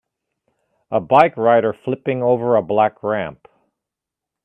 [0.89, 3.47] A bike rider flipping over a black ramp.